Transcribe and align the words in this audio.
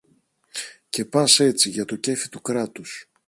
Και 0.89 1.05
πας 1.05 1.39
έτσι, 1.39 1.69
για 1.69 1.85
το 1.85 1.95
κέφι 1.95 2.29
του 2.29 2.41
Κράτους 2.41 3.09